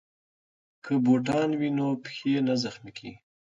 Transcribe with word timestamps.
که 0.83 0.93
بوټان 1.03 1.49
وي 1.59 1.69
نو 1.77 1.87
پښې 2.03 2.31
نه 2.47 2.53
زخمي 2.63 2.91
کیږي. 2.97 3.17